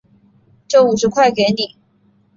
[0.67, 1.75] 这五十块给你